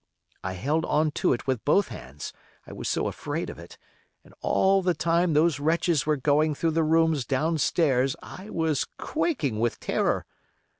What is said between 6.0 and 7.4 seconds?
were going through the rooms